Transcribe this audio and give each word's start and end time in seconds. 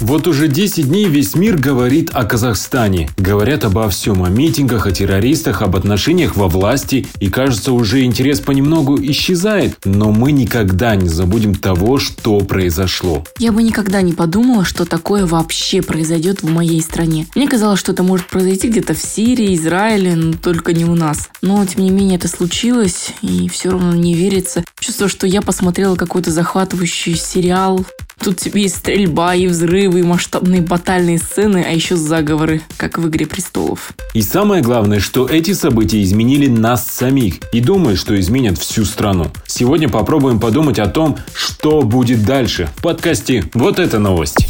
Вот 0.00 0.26
уже 0.26 0.48
10 0.48 0.88
дней 0.88 1.04
весь 1.04 1.34
мир 1.34 1.58
говорит 1.58 2.10
о 2.14 2.24
Казахстане. 2.24 3.10
Говорят 3.18 3.64
обо 3.64 3.86
всем, 3.90 4.24
о 4.24 4.30
митингах, 4.30 4.86
о 4.86 4.92
террористах, 4.92 5.60
об 5.60 5.76
отношениях 5.76 6.36
во 6.36 6.48
власти. 6.48 7.06
И 7.18 7.28
кажется, 7.28 7.72
уже 7.72 8.02
интерес 8.04 8.40
понемногу 8.40 8.98
исчезает. 8.98 9.76
Но 9.84 10.10
мы 10.10 10.32
никогда 10.32 10.96
не 10.96 11.06
забудем 11.06 11.54
того, 11.54 11.98
что 11.98 12.40
произошло. 12.40 13.24
Я 13.38 13.52
бы 13.52 13.62
никогда 13.62 14.00
не 14.00 14.14
подумала, 14.14 14.64
что 14.64 14.86
такое 14.86 15.26
вообще 15.26 15.82
произойдет 15.82 16.42
в 16.42 16.50
моей 16.50 16.80
стране. 16.80 17.26
Мне 17.34 17.46
казалось, 17.46 17.78
что 17.78 17.92
это 17.92 18.02
может 18.02 18.26
произойти 18.28 18.68
где-то 18.68 18.94
в 18.94 18.98
Сирии, 18.98 19.54
Израиле, 19.54 20.16
но 20.16 20.32
только 20.32 20.72
не 20.72 20.86
у 20.86 20.94
нас. 20.94 21.28
Но, 21.42 21.62
тем 21.66 21.84
не 21.84 21.90
менее, 21.90 22.16
это 22.16 22.28
случилось, 22.28 23.10
и 23.20 23.50
все 23.50 23.72
равно 23.72 23.92
не 23.94 24.14
верится. 24.14 24.64
Чувство, 24.78 25.08
что 25.08 25.26
я 25.26 25.42
посмотрела 25.42 25.94
какой-то 25.94 26.30
захватывающий 26.30 27.16
сериал, 27.16 27.84
Тут 28.22 28.36
тебе 28.36 28.64
и 28.64 28.68
стрельба, 28.68 29.34
и 29.34 29.46
взрывы, 29.46 30.00
и 30.00 30.02
масштабные 30.02 30.60
батальные 30.60 31.18
сцены, 31.18 31.64
а 31.66 31.72
еще 31.72 31.96
заговоры, 31.96 32.60
как 32.76 32.98
в 32.98 33.08
«Игре 33.08 33.26
престолов». 33.26 33.92
И 34.12 34.20
самое 34.20 34.62
главное, 34.62 35.00
что 35.00 35.26
эти 35.26 35.54
события 35.54 36.02
изменили 36.02 36.46
нас 36.46 36.86
самих 36.86 37.36
и 37.52 37.60
думаю, 37.60 37.96
что 37.96 38.18
изменят 38.20 38.58
всю 38.58 38.84
страну. 38.84 39.30
Сегодня 39.46 39.88
попробуем 39.88 40.38
подумать 40.38 40.78
о 40.78 40.86
том, 40.86 41.16
что 41.32 41.80
будет 41.80 42.26
дальше. 42.26 42.68
В 42.76 42.82
подкасте 42.82 43.44
«Вот 43.54 43.78
эта 43.78 43.98
новость». 43.98 44.46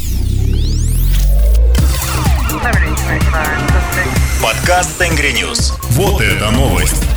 Подкаст 4.43 4.97
Tengri 4.97 5.31
News. 5.31 5.73
Вот 5.91 6.19
это 6.19 6.51
новость. 6.51 7.10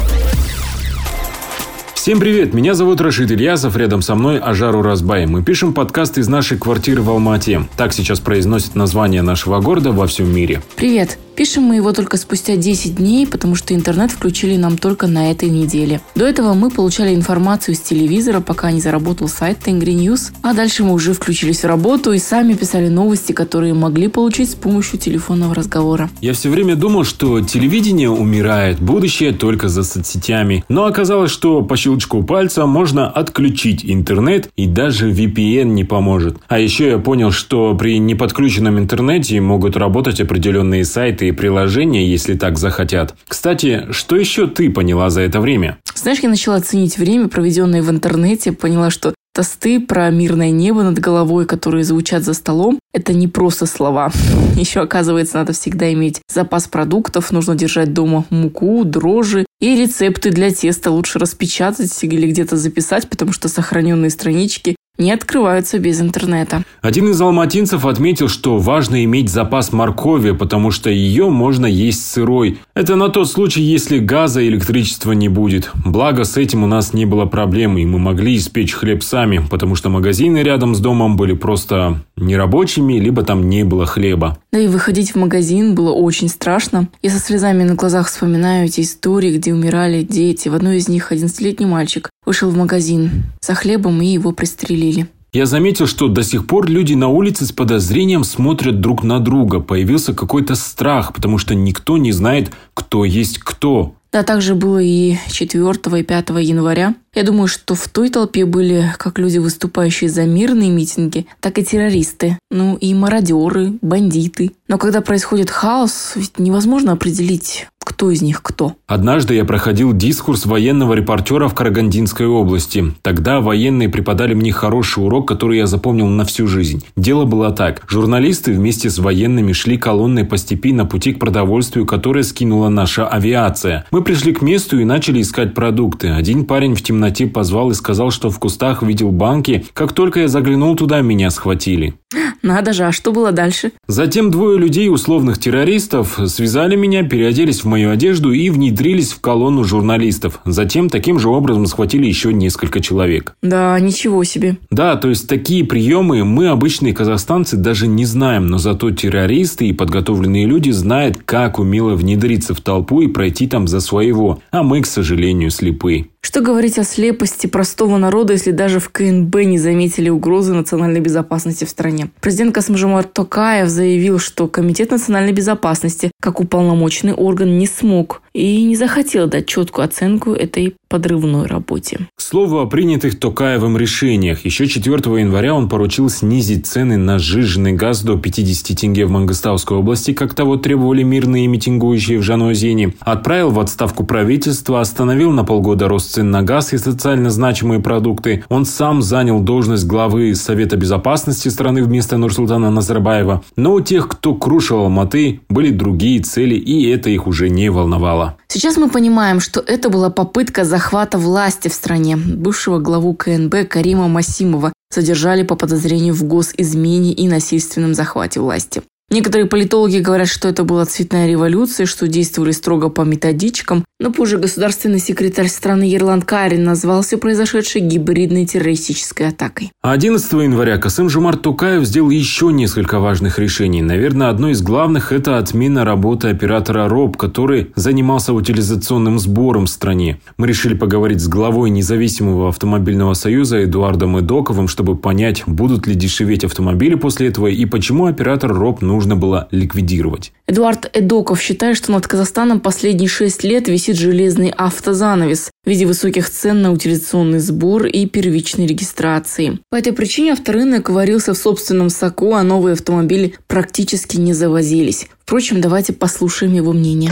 Всем 2.04 2.20
привет, 2.20 2.52
меня 2.52 2.74
зовут 2.74 3.00
Рашид 3.00 3.30
Ильясов, 3.30 3.78
рядом 3.78 4.02
со 4.02 4.14
мной 4.14 4.38
Ажару 4.38 4.82
Разбай. 4.82 5.24
Мы 5.24 5.42
пишем 5.42 5.72
подкаст 5.72 6.18
из 6.18 6.28
нашей 6.28 6.58
квартиры 6.58 7.00
в 7.00 7.08
Алмате. 7.08 7.66
Так 7.78 7.94
сейчас 7.94 8.20
произносит 8.20 8.74
название 8.74 9.22
нашего 9.22 9.58
города 9.60 9.90
во 9.90 10.06
всем 10.06 10.30
мире. 10.30 10.60
Привет, 10.76 11.16
Пишем 11.36 11.64
мы 11.64 11.76
его 11.76 11.92
только 11.92 12.16
спустя 12.16 12.54
10 12.54 12.94
дней, 12.96 13.26
потому 13.26 13.56
что 13.56 13.74
интернет 13.74 14.12
включили 14.12 14.56
нам 14.56 14.78
только 14.78 15.08
на 15.08 15.32
этой 15.32 15.48
неделе. 15.50 16.00
До 16.14 16.24
этого 16.24 16.54
мы 16.54 16.70
получали 16.70 17.12
информацию 17.12 17.74
с 17.74 17.80
телевизора, 17.80 18.40
пока 18.40 18.70
не 18.70 18.80
заработал 18.80 19.28
сайт 19.28 19.58
Тенгри 19.58 19.94
News, 19.94 20.30
а 20.42 20.54
дальше 20.54 20.84
мы 20.84 20.92
уже 20.92 21.12
включились 21.12 21.62
в 21.62 21.66
работу 21.66 22.12
и 22.12 22.18
сами 22.18 22.54
писали 22.54 22.88
новости, 22.88 23.32
которые 23.32 23.74
могли 23.74 24.06
получить 24.06 24.50
с 24.50 24.54
помощью 24.54 25.00
телефонного 25.00 25.56
разговора. 25.56 26.08
Я 26.20 26.34
все 26.34 26.50
время 26.50 26.76
думал, 26.76 27.02
что 27.02 27.40
телевидение 27.40 28.10
умирает, 28.10 28.78
будущее 28.78 29.32
только 29.32 29.68
за 29.68 29.82
соцсетями. 29.82 30.64
Но 30.68 30.84
оказалось, 30.84 31.32
что 31.32 31.62
по 31.62 31.76
щелчку 31.94 32.24
пальца 32.24 32.66
можно 32.66 33.08
отключить 33.08 33.84
интернет 33.84 34.48
и 34.56 34.66
даже 34.66 35.12
VPN 35.12 35.64
не 35.64 35.84
поможет. 35.84 36.38
А 36.48 36.58
еще 36.58 36.88
я 36.88 36.98
понял, 36.98 37.30
что 37.30 37.74
при 37.76 37.98
неподключенном 37.98 38.78
интернете 38.78 39.40
могут 39.40 39.76
работать 39.76 40.20
определенные 40.20 40.84
сайты 40.84 41.28
и 41.28 41.32
приложения, 41.32 42.04
если 42.04 42.34
так 42.34 42.58
захотят. 42.58 43.14
Кстати, 43.28 43.86
что 43.90 44.16
еще 44.16 44.48
ты 44.48 44.70
поняла 44.70 45.10
за 45.10 45.20
это 45.20 45.40
время? 45.40 45.78
Знаешь, 45.94 46.18
я 46.20 46.28
начала 46.28 46.60
ценить 46.60 46.98
время, 46.98 47.28
проведенное 47.28 47.82
в 47.82 47.90
интернете, 47.90 48.50
поняла, 48.52 48.90
что 48.90 49.14
Тосты 49.36 49.80
про 49.80 50.10
мирное 50.10 50.52
небо 50.52 50.84
над 50.84 51.00
головой, 51.00 51.44
которые 51.44 51.82
звучат 51.82 52.22
за 52.22 52.34
столом, 52.34 52.78
это 52.92 53.12
не 53.12 53.26
просто 53.26 53.66
слова. 53.66 54.12
Еще, 54.56 54.78
оказывается, 54.78 55.38
надо 55.38 55.52
всегда 55.52 55.92
иметь 55.92 56.20
запас 56.32 56.68
продуктов, 56.68 57.32
нужно 57.32 57.56
держать 57.56 57.92
дома 57.92 58.24
муку, 58.30 58.84
дрожжи 58.84 59.44
и 59.64 59.76
рецепты 59.76 60.30
для 60.30 60.50
теста 60.50 60.90
лучше 60.90 61.18
распечатать 61.18 62.04
или 62.04 62.26
где-то 62.26 62.58
записать, 62.58 63.08
потому 63.08 63.32
что 63.32 63.48
сохраненные 63.48 64.10
странички 64.10 64.76
не 64.96 65.10
открываются 65.10 65.78
без 65.78 66.00
интернета. 66.00 66.62
Один 66.80 67.10
из 67.10 67.20
алматинцев 67.20 67.84
отметил, 67.84 68.28
что 68.28 68.58
важно 68.58 69.04
иметь 69.04 69.28
запас 69.28 69.72
моркови, 69.72 70.32
потому 70.32 70.70
что 70.70 70.90
ее 70.90 71.30
можно 71.30 71.66
есть 71.66 72.06
сырой. 72.06 72.58
Это 72.74 72.94
на 72.94 73.08
тот 73.08 73.30
случай, 73.30 73.62
если 73.62 73.98
газа 73.98 74.40
и 74.40 74.48
электричества 74.48 75.12
не 75.12 75.28
будет. 75.28 75.70
Благо, 75.84 76.24
с 76.24 76.36
этим 76.36 76.62
у 76.62 76.66
нас 76.66 76.92
не 76.92 77.06
было 77.06 77.24
проблем, 77.24 77.76
и 77.76 77.84
мы 77.84 77.98
могли 77.98 78.36
испечь 78.36 78.72
хлеб 78.72 79.02
сами, 79.02 79.44
потому 79.50 79.74
что 79.74 79.88
магазины 79.88 80.38
рядом 80.38 80.74
с 80.74 80.80
домом 80.80 81.16
были 81.16 81.32
просто 81.32 82.00
нерабочими, 82.16 82.94
либо 82.94 83.22
там 83.22 83.48
не 83.48 83.64
было 83.64 83.86
хлеба. 83.86 84.38
Да 84.52 84.60
и 84.60 84.68
выходить 84.68 85.12
в 85.12 85.16
магазин 85.16 85.74
было 85.74 85.92
очень 85.92 86.28
страшно. 86.28 86.88
Я 87.02 87.10
со 87.10 87.18
слезами 87.18 87.64
на 87.64 87.74
глазах 87.74 88.06
вспоминаю 88.06 88.66
эти 88.66 88.82
истории, 88.82 89.36
где 89.36 89.52
умирали 89.52 90.02
дети. 90.02 90.48
В 90.48 90.54
одной 90.54 90.76
из 90.76 90.88
них 90.88 91.10
11-летний 91.10 91.66
мальчик 91.66 92.10
вышел 92.24 92.50
в 92.50 92.56
магазин 92.56 93.24
за 93.40 93.54
хлебом 93.54 94.00
и 94.02 94.06
его 94.06 94.32
пристрелили. 94.32 95.08
Я 95.34 95.46
заметил, 95.46 95.88
что 95.88 96.06
до 96.06 96.22
сих 96.22 96.46
пор 96.46 96.68
люди 96.68 96.94
на 96.94 97.08
улице 97.08 97.44
с 97.44 97.50
подозрением 97.50 98.22
смотрят 98.22 98.80
друг 98.80 99.02
на 99.02 99.18
друга. 99.18 99.58
Появился 99.58 100.14
какой-то 100.14 100.54
страх, 100.54 101.12
потому 101.12 101.38
что 101.38 101.56
никто 101.56 101.98
не 101.98 102.12
знает, 102.12 102.52
кто 102.72 103.04
есть 103.04 103.38
кто. 103.38 103.96
Да, 104.14 104.22
также 104.22 104.54
было 104.54 104.78
и 104.80 105.16
4 105.32 105.60
и 105.98 106.02
5 106.04 106.28
января. 106.40 106.94
Я 107.16 107.24
думаю, 107.24 107.48
что 107.48 107.74
в 107.74 107.88
той 107.88 108.10
толпе 108.10 108.44
были 108.44 108.94
как 108.96 109.18
люди, 109.18 109.38
выступающие 109.38 110.08
за 110.08 110.22
мирные 110.22 110.70
митинги, 110.70 111.26
так 111.40 111.58
и 111.58 111.64
террористы, 111.64 112.38
ну 112.48 112.76
и 112.76 112.94
мародеры, 112.94 113.72
бандиты. 113.82 114.52
Но 114.68 114.78
когда 114.78 115.00
происходит 115.00 115.50
хаос, 115.50 116.12
ведь 116.14 116.38
невозможно 116.38 116.92
определить, 116.92 117.66
кто 117.84 118.10
из 118.10 118.22
них 118.22 118.42
кто. 118.42 118.74
Однажды 118.86 119.34
я 119.34 119.44
проходил 119.44 119.92
дискурс 119.92 120.46
военного 120.46 120.94
репортера 120.94 121.48
в 121.48 121.54
Карагандинской 121.54 122.26
области. 122.26 122.92
Тогда 123.02 123.40
военные 123.40 123.88
преподали 123.88 124.34
мне 124.34 124.52
хороший 124.52 125.04
урок, 125.04 125.28
который 125.28 125.58
я 125.58 125.66
запомнил 125.66 126.06
на 126.06 126.24
всю 126.24 126.46
жизнь. 126.46 126.84
Дело 126.96 127.24
было 127.24 127.50
так. 127.50 127.82
Журналисты 127.88 128.52
вместе 128.52 128.90
с 128.90 128.98
военными 128.98 129.52
шли 129.52 129.76
колонной 129.76 130.24
по 130.24 130.36
степи 130.36 130.72
на 130.72 130.86
пути 130.86 131.12
к 131.12 131.18
продовольствию, 131.18 131.86
которое 131.86 132.24
скинула 132.24 132.68
наша 132.68 133.06
авиация. 133.06 133.84
Мы 133.90 134.02
пришли 134.02 134.32
к 134.32 134.42
месту 134.42 134.80
и 134.80 134.84
начали 134.84 135.20
искать 135.20 135.54
продукты. 135.54 136.08
Один 136.08 136.44
парень 136.44 136.74
в 136.74 136.82
темноте 136.82 137.26
позвал 137.26 137.70
и 137.70 137.74
сказал, 137.74 138.10
что 138.10 138.30
в 138.30 138.38
кустах 138.38 138.82
видел 138.82 139.10
банки. 139.10 139.66
Как 139.74 139.92
только 139.92 140.20
я 140.20 140.28
заглянул 140.28 140.76
туда, 140.76 141.00
меня 141.00 141.30
схватили. 141.30 141.94
Надо 142.42 142.74
же, 142.74 142.84
а 142.84 142.92
что 142.92 143.10
было 143.10 143.32
дальше? 143.32 143.72
Затем 143.88 144.30
двое 144.30 144.58
людей, 144.58 144.90
условных 144.90 145.38
террористов, 145.38 146.18
связали 146.26 146.76
меня, 146.76 147.02
переоделись 147.02 147.64
в 147.64 147.66
мою 147.74 147.90
одежду 147.90 148.30
и 148.30 148.50
внедрились 148.50 149.10
в 149.10 149.20
колонну 149.20 149.64
журналистов. 149.64 150.38
Затем 150.44 150.88
таким 150.88 151.18
же 151.18 151.28
образом 151.28 151.66
схватили 151.66 152.06
еще 152.06 152.32
несколько 152.32 152.80
человек. 152.80 153.34
Да, 153.42 153.80
ничего 153.80 154.22
себе. 154.22 154.58
Да, 154.70 154.94
то 154.94 155.08
есть 155.08 155.28
такие 155.28 155.64
приемы 155.64 156.24
мы, 156.24 156.50
обычные 156.50 156.94
казахстанцы, 156.94 157.56
даже 157.56 157.88
не 157.88 158.04
знаем, 158.04 158.46
но 158.46 158.58
зато 158.58 158.92
террористы 158.92 159.66
и 159.66 159.72
подготовленные 159.72 160.46
люди 160.46 160.70
знают, 160.70 161.18
как 161.24 161.58
умело 161.58 161.96
внедриться 161.96 162.54
в 162.54 162.60
толпу 162.60 163.00
и 163.00 163.08
пройти 163.08 163.48
там 163.48 163.66
за 163.66 163.80
своего. 163.80 164.38
А 164.52 164.62
мы, 164.62 164.80
к 164.80 164.86
сожалению, 164.86 165.50
слепы. 165.50 166.06
Что 166.24 166.40
говорить 166.40 166.78
о 166.78 166.84
слепости 166.84 167.46
простого 167.46 167.98
народа, 167.98 168.32
если 168.32 168.50
даже 168.50 168.80
в 168.80 168.88
КНБ 168.88 169.34
не 169.44 169.58
заметили 169.58 170.08
угрозы 170.08 170.54
национальной 170.54 171.00
безопасности 171.00 171.66
в 171.66 171.68
стране? 171.68 172.08
Президент 172.22 172.54
Касмжумар 172.54 173.04
Токаев 173.04 173.68
заявил, 173.68 174.18
что 174.18 174.48
Комитет 174.48 174.90
национальной 174.90 175.32
безопасности, 175.32 176.10
как 176.22 176.40
уполномоченный 176.40 177.12
орган, 177.12 177.58
не 177.58 177.66
смог 177.66 178.22
и 178.32 178.64
не 178.64 178.74
захотел 178.74 179.28
дать 179.28 179.46
четкую 179.46 179.84
оценку 179.84 180.32
этой 180.32 180.74
подрывной 180.88 181.46
работе. 181.46 182.08
К 182.16 182.20
слову 182.22 182.60
о 182.60 182.66
принятых 182.66 183.18
Токаевым 183.18 183.76
решениях. 183.76 184.44
Еще 184.46 184.66
4 184.66 184.94
января 185.20 185.54
он 185.54 185.68
поручил 185.68 186.08
снизить 186.08 186.66
цены 186.66 186.96
на 186.96 187.18
сжиженный 187.18 187.72
газ 187.72 188.02
до 188.02 188.16
50 188.16 188.78
тенге 188.78 189.04
в 189.04 189.10
Мангостауской 189.10 189.76
области, 189.76 190.14
как 190.14 190.34
того 190.34 190.56
требовали 190.56 191.02
мирные 191.02 191.46
митингующие 191.48 192.18
в 192.18 192.22
Жануазине. 192.22 192.94
Отправил 193.00 193.50
в 193.50 193.60
отставку 193.60 194.04
правительства, 194.04 194.80
остановил 194.80 195.30
на 195.32 195.44
полгода 195.44 195.86
рост 195.86 196.13
цен 196.14 196.30
на 196.30 196.42
газ 196.42 196.72
и 196.72 196.78
социально 196.78 197.28
значимые 197.30 197.80
продукты. 197.80 198.44
Он 198.48 198.64
сам 198.64 199.02
занял 199.02 199.40
должность 199.40 199.84
главы 199.84 200.34
Совета 200.36 200.76
безопасности 200.76 201.48
страны 201.48 201.82
вместо 201.82 202.16
Нурсултана 202.16 202.70
Назарбаева. 202.70 203.42
Но 203.56 203.74
у 203.74 203.80
тех, 203.80 204.08
кто 204.08 204.34
крушил 204.34 204.78
Алматы, 204.78 205.40
были 205.48 205.70
другие 205.70 206.20
цели, 206.20 206.54
и 206.54 206.88
это 206.88 207.10
их 207.10 207.26
уже 207.26 207.48
не 207.48 207.68
волновало. 207.68 208.36
Сейчас 208.46 208.76
мы 208.76 208.88
понимаем, 208.88 209.40
что 209.40 209.60
это 209.60 209.88
была 209.90 210.10
попытка 210.10 210.64
захвата 210.64 211.18
власти 211.18 211.66
в 211.66 211.74
стране. 211.74 212.16
Бывшего 212.16 212.78
главу 212.78 213.14
КНБ 213.14 213.68
Карима 213.68 214.06
Масимова 214.06 214.72
задержали 214.94 215.42
по 215.42 215.56
подозрению 215.56 216.14
в 216.14 216.22
госизмене 216.22 217.12
и 217.12 217.26
насильственном 217.26 217.94
захвате 217.94 218.38
власти. 218.38 218.82
Некоторые 219.10 219.46
политологи 219.46 219.98
говорят, 219.98 220.28
что 220.28 220.48
это 220.48 220.64
была 220.64 220.86
цветная 220.86 221.28
революция, 221.28 221.86
что 221.86 222.08
действовали 222.08 222.52
строго 222.52 222.88
по 222.88 223.02
методичкам, 223.02 223.84
Но 224.00 224.10
позже 224.10 224.38
государственный 224.38 224.98
секретарь 224.98 225.46
страны 225.46 225.84
Ерланд 225.84 226.24
Карин 226.24 226.64
назвал 226.64 227.02
все 227.02 227.16
произошедшее 227.16 227.84
гибридной 227.86 228.44
террористической 228.44 229.28
атакой. 229.28 229.70
11 229.82 230.32
января 230.32 230.78
Касым 230.78 231.08
Жумар 231.08 231.36
Тукаев 231.36 231.84
сделал 231.84 232.10
еще 232.10 232.46
несколько 232.46 232.98
важных 232.98 233.38
решений. 233.38 233.82
Наверное, 233.82 234.30
одно 234.30 234.48
из 234.50 234.62
главных– 234.62 235.12
это 235.12 235.38
отмена 235.38 235.84
работы 235.84 236.26
оператора 236.26 236.88
РОБ, 236.88 237.16
который 237.16 237.70
занимался 237.76 238.32
утилизационным 238.32 239.20
сбором 239.20 239.66
в 239.66 239.70
стране. 239.70 240.18
Мы 240.38 240.48
решили 240.48 240.74
поговорить 240.74 241.20
с 241.20 241.28
главой 241.28 241.70
независимого 241.70 242.48
автомобильного 242.48 243.14
союза 243.14 243.62
Эдуардом 243.62 244.18
Эдоковым, 244.18 244.66
чтобы 244.66 244.96
понять, 244.96 245.44
будут 245.46 245.86
ли 245.86 245.94
дешеветь 245.94 246.42
автомобили 246.42 246.96
после 246.96 247.28
этого 247.28 247.46
и 247.46 247.64
почему 247.64 248.06
оператор 248.06 248.52
РОБ 248.52 248.82
нужно 248.82 249.14
было 249.14 249.46
ликвидировать. 249.52 250.32
Эдуард 250.48 250.90
Эдоков 250.92 251.40
считает, 251.40 251.76
что 251.76 251.92
над 251.92 252.08
Казахстаном 252.08 252.58
последние 252.58 253.08
шесть 253.08 253.44
лет 253.44 253.68
висит 253.68 253.83
висит 253.84 253.98
железный 253.98 254.50
автозанавес 254.56 255.50
в 255.62 255.68
виде 255.68 255.84
высоких 255.84 256.30
цен 256.30 256.62
на 256.62 256.72
утилизационный 256.72 257.38
сбор 257.38 257.84
и 257.84 258.06
первичной 258.06 258.66
регистрации. 258.66 259.58
По 259.68 259.76
этой 259.76 259.92
причине 259.92 260.32
авторынок 260.32 260.88
варился 260.88 261.34
в 261.34 261.36
собственном 261.36 261.90
соку, 261.90 262.32
а 262.32 262.42
новые 262.42 262.72
автомобили 262.74 263.34
практически 263.46 264.16
не 264.16 264.32
завозились. 264.32 265.08
Впрочем, 265.20 265.60
давайте 265.60 265.92
послушаем 265.92 266.54
его 266.54 266.72
мнение. 266.72 267.10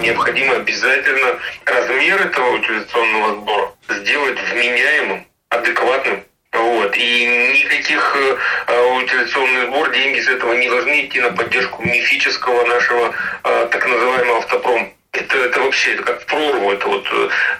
Необходимо 0.00 0.54
обязательно 0.56 1.38
размер 1.66 2.26
этого 2.26 2.56
утилизационного 2.56 3.42
сбора 3.42 3.72
сделать 4.00 4.38
вменяемым, 4.50 5.26
адекватным 5.50 6.20
вот. 6.54 6.96
И 6.96 7.26
никаких 7.52 8.16
утилизационный 9.14 9.66
сбор, 9.66 9.90
деньги 9.92 10.20
с 10.20 10.28
этого 10.28 10.54
не 10.54 10.68
должны 10.68 11.06
идти 11.06 11.20
на 11.20 11.30
поддержку 11.30 11.82
мифического 11.82 12.66
нашего 12.66 13.14
э, 13.44 13.68
так 13.70 13.86
называемого 13.86 14.38
автопрома. 14.38 14.88
Это, 15.12 15.38
это 15.38 15.60
вообще 15.60 15.94
это 15.94 16.02
как 16.02 16.22
в 16.22 16.26
прорву. 16.26 16.72
Это 16.72 16.88
вот 16.88 17.06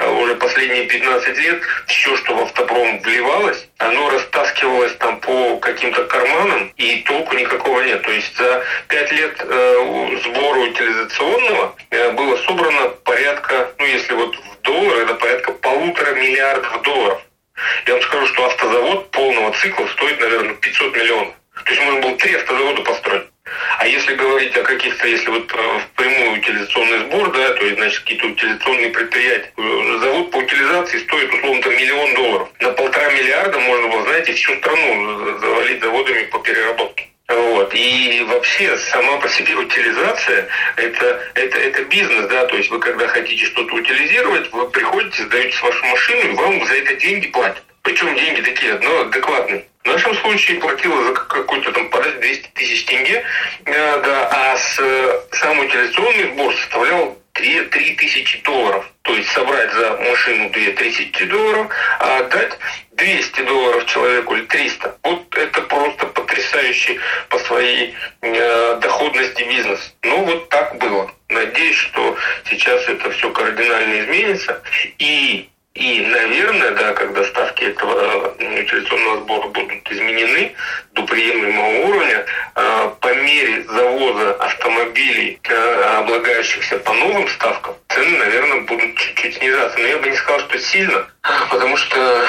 э, 0.00 0.08
уже 0.08 0.34
последние 0.34 0.86
15 0.86 1.38
лет 1.38 1.62
все, 1.86 2.16
что 2.16 2.34
в 2.34 2.40
автопром 2.42 2.98
вливалось, 3.00 3.68
оно 3.78 4.10
растаскивалось 4.10 4.96
там 4.96 5.20
по 5.20 5.56
каким-то 5.58 6.04
карманам, 6.04 6.72
и 6.76 7.02
толку 7.02 7.36
никакого 7.36 7.80
нет. 7.82 8.02
То 8.02 8.10
есть 8.10 8.36
за 8.36 8.64
5 8.88 9.12
лет 9.12 9.36
э, 9.38 10.18
сбора 10.24 10.58
утилизационного 10.58 11.76
э, 11.90 12.10
было 12.12 12.36
собрано 12.38 12.88
порядка, 13.04 13.70
ну 13.78 13.86
если 13.86 14.14
вот 14.14 14.34
в 14.36 14.62
доллары, 14.62 15.02
это 15.02 15.14
порядка 15.14 15.52
полутора 15.52 16.14
миллиардов 16.14 16.82
долларов. 16.82 17.22
Я 17.86 17.94
вам 17.94 18.02
скажу, 18.02 18.26
что 18.26 18.46
автозавод 18.46 19.10
полного 19.12 19.52
цикла 19.52 19.86
стоит, 19.86 20.20
наверное, 20.20 20.54
500 20.54 20.96
миллионов. 20.96 21.34
То 21.64 21.70
есть 21.70 21.82
можно 21.82 22.00
было 22.00 22.16
три 22.16 22.34
автозавода 22.34 22.82
построить. 22.82 23.24
А 23.78 23.86
если 23.86 24.14
говорить 24.14 24.56
о 24.56 24.62
каких-то, 24.62 25.06
если 25.06 25.28
вот 25.28 25.52
э, 25.52 25.80
прямой 25.96 26.38
утилизационный 26.38 26.98
сбор, 27.00 27.30
да, 27.32 27.52
то 27.52 27.64
есть, 27.64 27.76
значит, 27.76 28.00
какие-то 28.00 28.26
утилизационные 28.26 28.90
предприятия, 28.90 29.52
э, 29.56 29.98
завод 30.00 30.30
по 30.30 30.36
утилизации 30.38 30.98
стоит, 30.98 31.32
условно, 31.32 31.62
там, 31.62 31.72
миллион 31.76 32.14
долларов. 32.14 32.48
На 32.60 32.70
полтора 32.70 33.10
миллиарда 33.10 33.58
можно 33.60 33.88
было, 33.88 34.02
знаете, 34.04 34.32
всю 34.32 34.56
страну 34.56 35.38
завалить 35.38 35.82
заводами 35.82 36.22
по 36.24 36.38
переработке. 36.38 37.08
Вот. 37.28 37.74
И 37.74 38.24
вообще 38.28 38.76
сама 38.76 39.16
по 39.18 39.28
себе 39.28 39.54
утилизация 39.54 40.46
это, 40.76 41.20
это, 41.34 41.58
это 41.58 41.84
бизнес, 41.84 42.26
да, 42.28 42.46
то 42.46 42.56
есть 42.56 42.70
вы 42.70 42.78
когда 42.78 43.06
хотите 43.08 43.46
что-то 43.46 43.74
утилизировать, 43.74 44.52
вы 44.52 44.68
приходите, 44.70 45.22
сдаете 45.22 45.58
вашу 45.62 45.84
машину, 45.86 46.32
и 46.32 46.34
вам 46.34 46.64
за 46.66 46.74
это 46.74 46.94
деньги 46.96 47.28
платят. 47.28 47.62
Причем 47.82 48.14
деньги 48.16 48.40
такие, 48.40 48.78
ну, 48.80 49.00
адекватные. 49.02 49.64
В 49.84 49.88
нашем 49.88 50.14
случае 50.14 50.60
платила 50.60 51.04
за 51.04 51.12
какой-то 51.12 51.70
там 51.72 51.90
подать 51.90 52.18
200 52.18 52.48
тысяч 52.54 52.86
тенге, 52.86 53.22
э, 53.66 54.02
да, 54.02 54.28
а 54.32 54.56
с, 54.56 54.80
сам 55.32 55.58
утилизационный 55.58 56.32
сбор 56.32 56.54
составлял 56.54 57.18
2 57.34 57.64
3 57.70 57.94
тысячи 57.96 58.42
долларов. 58.42 58.90
То 59.02 59.14
есть 59.14 59.28
собрать 59.30 59.70
за 59.72 59.96
машину 59.96 60.48
2 60.50 60.72
тысячи 60.72 61.24
долларов, 61.26 61.70
а 62.00 62.18
отдать 62.20 62.58
200 62.92 63.42
долларов 63.42 63.84
человеку 63.86 64.34
или 64.36 64.46
300. 64.46 64.96
Вот 65.02 65.36
это 65.36 65.60
просто 65.60 66.06
потрясающий 66.06 66.98
по 67.28 67.38
своей 67.40 67.94
э, 68.22 68.78
доходности 68.80 69.42
бизнес. 69.42 69.94
Ну 70.02 70.24
вот 70.24 70.48
так 70.48 70.78
было. 70.78 71.10
Надеюсь, 71.28 71.76
что 71.76 72.16
сейчас 72.48 72.88
это 72.88 73.10
все 73.10 73.30
кардинально 73.30 74.00
изменится. 74.00 74.62
И 74.98 75.50
и, 75.74 76.06
наверное, 76.06 76.70
да, 76.70 76.92
когда 76.92 77.24
ставки 77.24 77.64
этого 77.64 78.34
э, 78.38 78.60
утилизационного 78.62 79.20
сбора 79.22 79.48
будут 79.48 79.90
изменены 79.90 80.54
до 80.92 81.02
приемлемого 81.02 81.88
уровня, 81.88 82.24
э, 82.54 82.90
по 83.00 83.14
мере 83.14 83.64
завоза 83.64 84.34
автомобилей, 84.34 85.40
э, 85.42 85.82
облагающихся 85.98 86.78
по 86.78 86.92
новым 86.92 87.26
ставкам, 87.26 87.74
цены, 87.88 88.18
наверное, 88.18 88.60
будут 88.60 88.96
чуть-чуть 88.96 89.36
снижаться. 89.38 89.76
Но 89.80 89.86
я 89.88 89.98
бы 89.98 90.10
не 90.10 90.16
сказал, 90.16 90.40
что 90.42 90.58
сильно, 90.60 91.08
потому 91.50 91.76
что, 91.76 92.24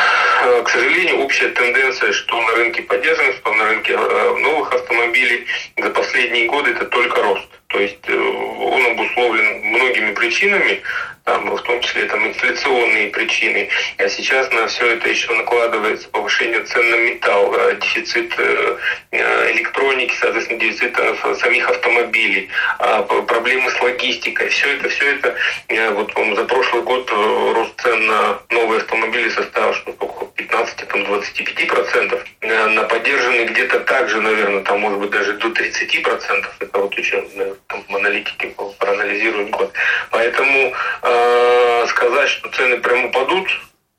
к 0.63 0.69
сожалению, 0.69 1.19
общая 1.19 1.49
тенденция, 1.49 2.13
что 2.13 2.41
на 2.41 2.55
рынке 2.55 2.81
поддержанных, 2.81 3.35
что 3.35 3.53
на 3.53 3.65
рынке 3.65 3.95
новых 3.95 4.73
автомобилей 4.73 5.45
за 5.77 5.91
последние 5.91 6.47
годы 6.47 6.71
это 6.71 6.85
только 6.85 7.21
рост. 7.21 7.47
То 7.67 7.79
есть 7.79 8.09
он 8.09 8.85
обусловлен 8.87 9.61
многими 9.65 10.13
причинами, 10.13 10.81
в 11.25 11.61
том 11.63 11.81
числе 11.81 12.05
там, 12.05 12.27
инфляционные 12.27 13.09
причины. 13.09 13.67
А 13.97 14.07
сейчас 14.07 14.51
на 14.51 14.67
все 14.67 14.91
это 14.91 15.09
еще 15.09 15.33
накладывается 15.33 16.07
повышение 16.09 16.61
цен 16.63 16.87
на 16.89 16.95
металл, 16.97 17.55
э, 17.55 17.77
дефицит 17.81 18.31
э, 18.37 18.77
э, 19.11 19.51
электроники, 19.53 20.13
соответственно, 20.19 20.59
дефицит 20.59 20.95
самих 21.39 21.67
автомобилей, 21.67 22.49
а, 22.77 23.01
проблемы 23.01 23.71
с 23.71 23.81
логистикой. 23.81 24.49
Все 24.49 24.75
это, 24.75 24.89
все 24.89 25.15
это, 25.15 25.35
вот 25.93 26.13
за 26.35 26.45
прошлый 26.45 26.83
год 26.83 27.09
рост 27.11 27.81
цен 27.81 28.05
на 28.05 28.39
новые 28.51 28.81
автомобили 28.81 29.29
составил 29.29 29.73
что 29.73 29.91
около 29.91 30.29
15-25%. 30.37 32.19
На 32.75 32.83
поддержанные 32.83 33.45
где-то 33.45 33.79
также, 33.81 34.21
наверное, 34.21 34.61
там 34.63 34.79
может 34.79 34.99
быть 34.99 35.09
даже 35.09 35.33
до 35.33 35.47
30%. 35.47 36.45
Это 36.59 36.79
вот 36.79 36.95
еще 36.97 37.25
там 37.67 37.83
аналитики 37.89 38.53
проанализируют 38.77 39.49
год. 39.49 39.73
Поэтому 40.11 40.73
Э, 41.07 41.14
сказать, 42.05 42.29
что 42.29 42.49
цены 42.49 42.77
прямо 42.77 43.07
упадут, 43.07 43.47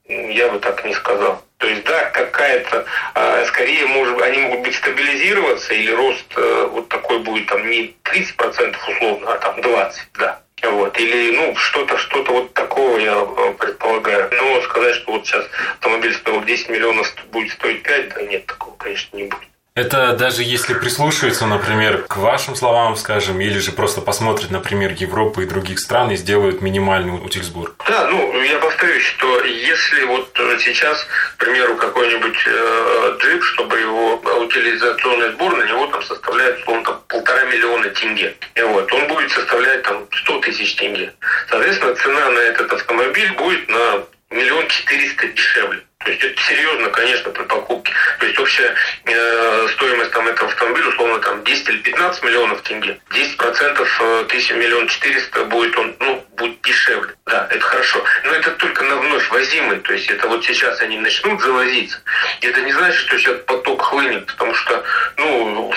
я 0.08 0.48
бы 0.48 0.60
так 0.60 0.84
не 0.84 0.94
сказал. 0.94 1.42
То 1.58 1.66
есть, 1.66 1.84
да, 1.84 2.04
какая-то, 2.10 2.84
э, 3.14 3.44
скорее, 3.46 3.86
может, 3.86 4.20
они 4.22 4.42
могут 4.42 4.60
быть 4.60 4.76
стабилизироваться, 4.76 5.74
или 5.74 5.90
рост 5.90 6.26
э, 6.36 6.68
вот 6.70 6.88
такой 6.88 7.18
будет 7.20 7.46
там 7.46 7.68
не 7.68 7.96
30% 8.04 8.76
условно, 8.88 9.32
а 9.32 9.38
там 9.38 9.58
20%, 9.58 9.92
да. 10.18 10.40
Вот. 10.62 10.98
Или, 10.98 11.36
ну, 11.36 11.56
что-то, 11.56 11.96
что-то 11.98 12.32
вот 12.32 12.54
такого 12.54 12.98
я 12.98 13.14
предполагаю. 13.58 14.30
Но 14.32 14.60
сказать, 14.62 14.94
что 14.96 15.12
вот 15.12 15.26
сейчас 15.26 15.44
автомобиль 15.74 16.14
стоил 16.14 16.42
10 16.42 16.68
миллионов, 16.68 17.12
будет 17.32 17.52
стоить 17.52 17.82
5, 17.82 18.08
да 18.14 18.22
нет, 18.22 18.46
такого, 18.46 18.76
конечно, 18.76 19.16
не 19.16 19.24
будет. 19.24 19.48
Это 19.76 20.14
даже 20.14 20.42
если 20.42 20.72
прислушиваться, 20.72 21.44
например, 21.44 22.06
к 22.08 22.16
вашим 22.16 22.56
словам, 22.56 22.96
скажем, 22.96 23.38
или 23.42 23.58
же 23.58 23.72
просто 23.72 24.00
посмотрят, 24.00 24.50
например, 24.50 24.92
Европы 24.92 25.42
и 25.42 25.46
других 25.46 25.80
стран 25.80 26.10
и 26.10 26.16
сделают 26.16 26.62
минимальный 26.62 27.12
утильсбор. 27.12 27.74
Да, 27.86 28.08
ну, 28.08 28.42
я 28.42 28.58
повторюсь, 28.58 29.04
что 29.04 29.44
если 29.44 30.04
вот 30.04 30.30
сейчас, 30.60 31.06
к 31.36 31.36
примеру, 31.36 31.76
какой-нибудь 31.76 32.38
э, 32.46 33.16
джип, 33.20 33.42
чтобы 33.42 33.78
его 33.78 34.14
утилизационный 34.14 35.32
сбор 35.32 35.54
на 35.54 35.64
него 35.64 35.86
там 35.88 36.02
составляет, 36.02 36.58
условно, 36.60 36.84
там, 36.84 37.02
полтора 37.08 37.44
миллиона 37.44 37.90
тенге. 37.90 38.34
И 38.54 38.62
вот, 38.62 38.90
он 38.90 39.08
будет 39.08 39.30
составлять 39.30 39.82
там 39.82 40.06
100 40.10 40.40
тысяч 40.40 40.74
тенге. 40.76 41.12
Соответственно, 41.50 41.94
цена 41.96 42.30
на 42.30 42.38
этот 42.38 42.72
автомобиль 42.72 43.32
будет 43.32 43.68
на 43.68 44.04
миллион 44.30 44.66
четыреста 44.68 45.28
дешевле. 45.28 45.85
То 46.06 46.12
есть 46.12 46.22
это 46.22 46.40
серьезно, 46.40 46.88
конечно, 46.90 47.30
при 47.32 47.42
покупке. 47.42 47.92
То 48.20 48.26
есть 48.26 48.38
общая 48.38 48.72
э, 49.06 49.68
стоимость 49.72 50.12
там, 50.12 50.28
этого 50.28 50.48
автомобиля, 50.48 50.86
условно, 50.86 51.18
там 51.18 51.42
10 51.42 51.68
или 51.68 51.78
15 51.78 52.22
миллионов 52.22 52.62
тенге. 52.62 53.00
10 53.10 53.36
процентов 53.36 54.00
э, 54.00 54.24
тысяча 54.28 54.54
миллион 54.54 54.86
четыреста 54.86 55.44
будет 55.46 55.76
он, 55.76 55.96
ну, 55.98 56.24
будет 56.36 56.62
дешевле. 56.62 57.12
Да, 57.26 57.48
это 57.50 57.60
хорошо. 57.60 58.04
Но 58.22 58.34
это 58.34 58.52
только 58.52 58.84
на 58.84 58.98
вновь 58.98 59.28
возимый. 59.30 59.80
То 59.80 59.94
есть 59.94 60.08
это 60.08 60.28
вот 60.28 60.44
сейчас 60.44 60.80
они 60.80 60.96
начнут 60.96 61.40
завозиться. 61.40 62.00
Это 62.40 62.60
не 62.60 62.72
значит, 62.72 63.00
что 63.00 63.18
сейчас 63.18 63.40
поток 63.44 63.82
хлынет, 63.82 64.26
потому 64.26 64.54
что, 64.54 64.84
ну, 65.16 65.74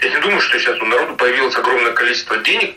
я 0.00 0.08
не 0.08 0.20
думаю, 0.20 0.40
что 0.40 0.58
сейчас 0.58 0.80
у 0.80 0.86
народа 0.86 1.12
появилось 1.16 1.54
огромное 1.54 1.92
количество 1.92 2.38
денег, 2.38 2.76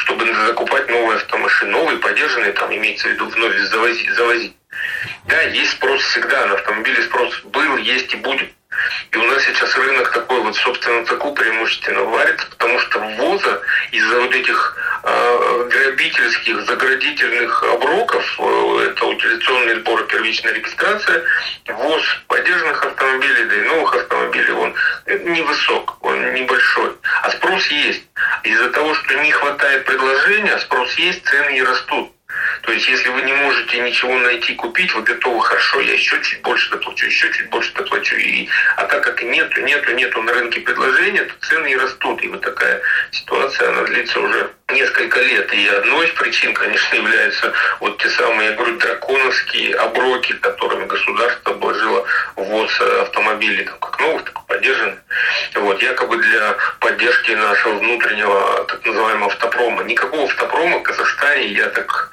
чтобы 0.00 0.32
закупать 0.46 0.88
новые 0.88 1.16
автомашины, 1.16 1.72
новые, 1.72 1.98
поддержанные, 1.98 2.52
там 2.52 2.74
имеется 2.74 3.08
в 3.08 3.12
виду 3.12 3.26
вновь 3.26 3.56
завозить. 3.68 4.10
завозить. 4.14 4.56
Да, 5.26 5.42
есть 5.42 5.72
спрос 5.72 6.00
всегда, 6.02 6.46
на 6.46 6.54
автомобили 6.54 7.02
спрос 7.02 7.40
был, 7.44 7.76
есть 7.76 8.12
и 8.14 8.16
будет. 8.16 8.50
И 9.12 9.16
у 9.16 9.22
нас 9.24 9.42
сейчас 9.44 9.76
рынок 9.76 10.10
такой 10.12 10.40
вот, 10.40 10.56
собственно, 10.56 11.04
такой 11.04 11.34
преимущественно 11.34 12.02
варится, 12.02 12.46
потому 12.50 12.78
что 12.78 12.98
ввоза 12.98 13.60
из-за 13.92 14.20
вот 14.20 14.34
этих 14.34 14.76
э, 15.02 15.68
грабительских, 15.70 16.60
заградительных 16.66 17.64
оброков, 17.64 18.24
э, 18.38 18.88
это 18.90 19.06
утилизационные 19.06 19.76
сборы, 19.80 20.06
первичная 20.06 20.52
регистрация, 20.52 21.24
ввоз 21.66 22.02
поддержанных 22.28 22.84
автомобилей, 22.84 23.44
да 23.44 23.56
и 23.56 23.62
новых 23.62 23.94
автомобилей, 23.94 24.52
он 24.52 24.74
невысок, 25.06 25.96
он 26.04 26.34
небольшой. 26.34 26.92
А 27.22 27.30
спрос 27.30 27.66
есть. 27.68 28.02
Из-за 28.44 28.70
того, 28.70 28.94
что 28.94 29.14
не 29.14 29.32
хватает 29.32 29.84
предложения, 29.84 30.58
спрос 30.58 30.94
есть, 30.94 31.26
цены 31.26 31.56
и 31.56 31.62
растут. 31.62 32.12
То 32.62 32.72
есть, 32.72 32.88
если 32.88 33.08
вы 33.08 33.22
не 33.22 33.32
можете 33.32 33.78
ничего 33.80 34.18
найти, 34.18 34.54
купить, 34.54 34.94
вы 34.94 35.02
готовы, 35.02 35.40
хорошо, 35.42 35.80
я 35.80 35.94
еще 35.94 36.20
чуть 36.22 36.42
больше 36.42 36.70
доплачу, 36.70 37.06
еще 37.06 37.32
чуть 37.32 37.48
больше 37.50 37.72
доплачу. 37.74 38.16
И, 38.16 38.48
а 38.76 38.84
так 38.84 39.02
как 39.02 39.22
нету, 39.22 39.60
нету, 39.62 39.92
нету 39.92 40.22
на 40.22 40.32
рынке 40.32 40.60
предложения, 40.60 41.24
то 41.24 41.46
цены 41.46 41.72
и 41.72 41.76
растут. 41.76 42.22
И 42.22 42.28
вот 42.28 42.40
такая 42.40 42.80
ситуация, 43.10 43.70
она 43.70 43.82
длится 43.84 44.20
уже 44.20 44.50
несколько 44.72 45.20
лет. 45.20 45.52
И 45.52 45.66
одной 45.68 46.06
из 46.06 46.12
причин, 46.12 46.54
конечно, 46.54 46.96
являются 46.96 47.52
вот 47.80 47.98
те 47.98 48.08
самые, 48.10 48.50
я 48.50 48.56
говорю, 48.56 48.78
драконовские 48.78 49.74
оброки, 49.76 50.32
которыми 50.34 50.86
государство 50.86 51.52
обложило 51.52 52.04
ввоз 52.36 52.80
автомобилей, 52.80 53.64
там, 53.64 53.78
как 53.78 54.00
новых, 54.00 54.24
так 54.24 54.34
и 54.34 54.46
поддержанных. 54.46 54.98
Вот, 55.54 55.82
якобы 55.82 56.16
для 56.16 56.56
поддержки 56.78 57.32
нашего 57.32 57.78
внутреннего 57.78 58.64
так 58.64 58.84
называемого 58.84 59.26
автопрома. 59.32 59.82
Никакого 59.84 60.24
автопрома 60.24 60.78
в 60.78 60.82
Казахстане, 60.82 61.48
я 61.48 61.68
так 61.68 62.10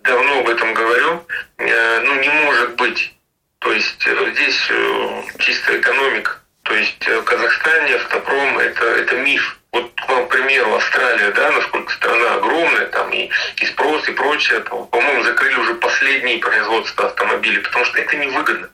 давно 0.00 0.40
об 0.40 0.48
этом 0.48 0.74
говорю, 0.74 1.24
э, 1.58 2.00
ну 2.00 2.14
не 2.20 2.28
может 2.28 2.76
быть. 2.76 3.14
То 3.58 3.72
есть 3.72 4.06
э, 4.06 4.30
здесь 4.34 4.66
э, 4.70 5.22
чистая 5.38 5.78
экономика. 5.78 6.37
То 6.68 6.74
есть 6.74 7.06
в 7.06 7.22
Казахстане 7.22 7.94
автопром 7.94 8.58
это, 8.58 8.84
это 8.84 9.16
миф. 9.16 9.58
Вот, 9.72 9.90
к 9.94 10.28
примеру, 10.28 10.74
Австралия, 10.74 11.30
да, 11.30 11.50
насколько 11.52 11.92
страна 11.92 12.34
огромная, 12.34 12.86
там 12.86 13.10
и, 13.10 13.30
и 13.60 13.66
спрос, 13.66 14.06
и 14.08 14.12
прочее, 14.12 14.60
по-моему, 14.60 15.22
закрыли 15.22 15.54
уже 15.56 15.74
последние 15.76 16.38
производства 16.38 17.06
автомобилей, 17.06 17.60
потому 17.60 17.84
что 17.86 17.98
это 17.98 18.16
невыгодно. 18.16 18.68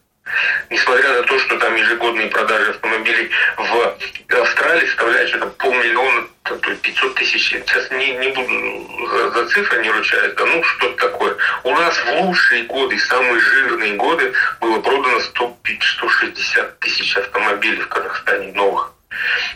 Несмотря 0.71 1.12
на 1.14 1.23
то, 1.23 1.38
что 1.38 1.56
там 1.59 1.75
ежегодные 1.76 2.28
продажи 2.28 2.71
автомобилей 2.71 3.30
в 3.56 3.97
Австралии 4.40 4.87
составляют 4.87 5.30
что-то 5.30 5.47
полмиллиона, 5.47 6.26
то 6.44 6.56
500 6.56 7.14
тысяч. 7.14 7.49
Сейчас 7.49 7.90
не, 7.90 8.12
не 8.16 8.28
буду 8.28 9.09
за, 9.09 9.30
за 9.30 9.49
цифры 9.49 9.83
не 9.83 9.90
ручаюсь, 9.90 10.35
да 10.35 10.44
ну 10.44 10.62
что-то 10.62 11.09
такое. 11.09 11.37
У 11.64 11.71
нас 11.71 11.97
в 11.97 12.21
лучшие 12.21 12.64
годы, 12.64 12.99
самые 12.99 13.40
жирные 13.40 13.94
годы 13.94 14.33
было 14.61 14.80
продано 14.80 15.21
100, 15.21 15.56
160 15.80 16.78
тысяч 16.80 17.16
автомобилей 17.16 17.80
в 17.80 17.88
Казахстане 17.88 18.52
новых. 18.52 18.92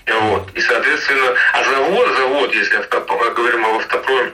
Вот. 0.07 0.51
И, 0.55 0.61
соответственно, 0.61 1.35
а 1.53 1.65
завод, 1.65 2.17
завод, 2.17 2.55
если 2.55 2.77
автопром, 2.77 3.35
говорим 3.35 3.67
об 3.67 3.79
автопроме, 3.79 4.33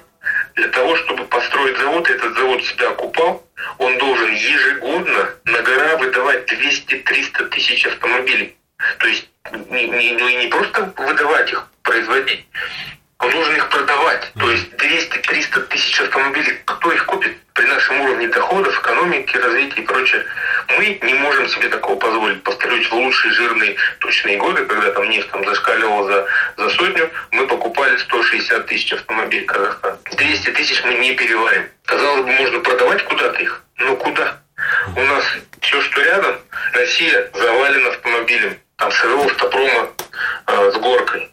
для 0.54 0.68
того, 0.68 0.96
чтобы 0.96 1.24
построить 1.24 1.76
завод, 1.78 2.08
этот 2.08 2.34
завод 2.34 2.62
себя 2.64 2.90
окупал, 2.90 3.44
он 3.78 3.98
должен 3.98 4.32
ежегодно 4.32 5.30
на 5.44 5.62
гора 5.62 5.96
выдавать 5.96 6.50
200-300 6.52 7.48
тысяч 7.48 7.86
автомобилей. 7.86 8.56
То 8.98 9.06
есть 9.06 9.28
не, 9.70 9.86
не, 9.88 10.36
не 10.36 10.46
просто 10.48 10.92
выдавать 10.96 11.52
их, 11.52 11.68
производить, 11.82 12.46
он 13.18 13.30
должен 13.30 13.56
их 13.56 13.68
продавать. 13.68 14.32
То 14.38 14.50
есть 14.50 14.72
200-300 14.74 15.60
тысяч 15.68 16.00
автомобилей, 16.00 16.58
кто 16.64 16.92
их 16.92 17.06
купит 17.06 17.36
при 17.54 17.66
нашем 17.66 18.00
уровне 18.00 18.28
доходов, 18.28 18.78
экономики, 18.80 19.36
развития 19.36 19.82
и 19.82 19.84
прочее? 19.84 20.24
Мы 20.76 20.98
не 21.02 21.14
можем 21.14 21.48
себе 21.48 21.68
такого 21.68 21.96
позволить. 21.98 22.42
Построить 22.42 22.90
в 22.90 22.92
лучшие 22.94 23.32
жирные 23.32 23.76
точные 24.00 24.36
годы, 24.38 24.64
когда 24.66 24.90
там 24.90 25.08
нефть 25.08 25.30
там 25.30 25.44
зашкаливала 25.44 26.06
за, 26.06 26.26
за 26.64 26.70
сотню, 26.70 27.10
мы 27.30 27.46
покупали 27.46 27.96
160 27.96 28.66
тысяч 28.66 28.92
автомобилей 28.92 29.44
Казахстана. 29.46 29.98
200 30.16 30.50
тысяч 30.50 30.82
мы 30.84 30.94
не 30.94 31.12
переварим. 31.14 31.68
Казалось 31.86 32.22
бы, 32.22 32.32
можно 32.32 32.58
продавать 32.60 33.04
куда-то 33.04 33.40
их. 33.40 33.62
Но 33.78 33.96
куда? 33.96 34.40
У 34.96 35.00
нас 35.00 35.24
все, 35.60 35.80
что 35.80 36.02
рядом, 36.02 36.36
Россия 36.72 37.30
завалена 37.32 37.90
автомобилями. 37.90 38.58
Там 38.76 38.90
своего 38.90 39.24
автопрома 39.24 39.90
э, 40.46 40.70
с 40.72 40.76
горкой. 40.76 41.30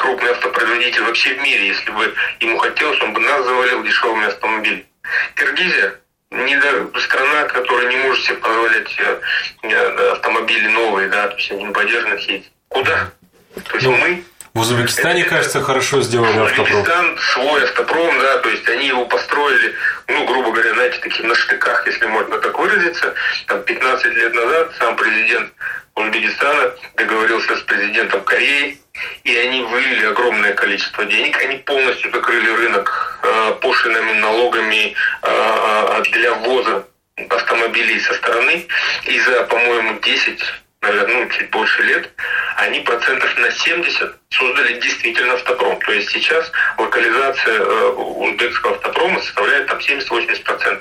Крупный 0.00 0.30
автопроизводитель 0.30 1.02
вообще 1.02 1.34
в 1.34 1.42
мире. 1.42 1.68
Если 1.68 1.90
бы 1.90 2.14
ему 2.40 2.56
хотелось, 2.56 2.98
он 3.02 3.12
бы 3.12 3.20
нас 3.20 3.44
завалил 3.44 3.82
дешевыми 3.82 4.28
автомобилями. 4.28 4.86
Киргизия 5.34 5.94
не 6.30 6.58
страна, 7.00 7.44
которая 7.44 7.90
не 7.90 7.96
может 7.96 8.24
себе 8.24 8.36
позволять 8.36 8.96
э, 8.98 9.20
э, 9.62 10.10
автомобили 10.12 10.68
новые, 10.68 11.10
да, 11.10 11.28
то 11.28 11.36
есть 11.36 11.50
они 11.50 11.64
не 11.64 11.72
поддержанных 11.72 12.20
ездить. 12.20 12.50
Куда? 12.68 13.10
То 13.54 13.74
есть 13.74 13.86
ну, 13.86 13.96
мы 13.98 14.24
в 14.54 14.60
Узбекистане, 14.60 15.24
кажется, 15.24 15.62
хорошо 15.62 16.02
сделали 16.02 16.38
автопром. 16.38 16.66
Узбекистан 16.66 17.18
свой 17.18 17.64
автопром, 17.64 18.18
да, 18.18 18.38
то 18.38 18.48
есть 18.48 18.68
они 18.68 18.88
его 18.88 19.06
построили, 19.06 19.74
ну, 20.08 20.26
грубо 20.26 20.50
говоря, 20.50 20.74
знаете, 20.74 20.98
таким 21.00 21.28
на 21.28 21.34
штыках, 21.34 21.86
если 21.86 22.06
можно 22.06 22.38
так 22.38 22.58
выразиться. 22.58 23.14
Там 23.46 23.62
15 23.62 24.04
лет 24.14 24.34
назад 24.34 24.72
сам 24.78 24.96
президент 24.96 25.52
Узбекистана 25.94 26.72
договорился 26.96 27.56
с 27.56 27.60
президентом 27.62 28.22
Кореи, 28.22 28.80
и 29.24 29.36
они 29.36 29.62
вылили 29.62 30.06
огромное 30.06 30.52
количество 30.54 31.04
денег, 31.04 31.36
они 31.42 31.58
полностью 31.58 32.10
закрыли 32.10 32.50
рынок 32.50 33.20
э, 33.22 33.52
пошлинами, 33.60 34.18
налогами 34.18 34.94
э, 35.22 36.02
для 36.12 36.34
ввоза 36.34 36.84
автомобилей 37.28 38.00
со 38.00 38.14
стороны, 38.14 38.66
и 39.04 39.20
за, 39.20 39.44
по-моему, 39.44 40.00
10 40.00 40.42
наверное, 40.82 41.24
ну, 41.24 41.30
чуть 41.30 41.50
больше 41.50 41.82
лет, 41.82 42.10
они 42.56 42.80
процентов 42.80 43.36
на 43.38 43.50
70 43.50 44.16
создали 44.30 44.80
действительно 44.80 45.34
автопром. 45.34 45.78
То 45.80 45.92
есть 45.92 46.10
сейчас 46.10 46.50
локализация 46.78 47.58
э, 47.58 47.88
узбекского 47.90 48.74
автопрома 48.74 49.20
составляет 49.20 49.66
там 49.66 49.78
70-80%. 49.78 50.80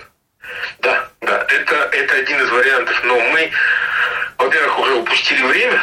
Да, 0.79 1.09
да, 1.21 1.45
это, 1.49 1.75
это 1.91 2.15
один 2.15 2.41
из 2.41 2.49
вариантов, 2.49 3.03
но 3.03 3.19
мы, 3.19 3.51
во-первых, 4.37 4.79
уже 4.79 4.93
упустили 4.95 5.43
время, 5.43 5.81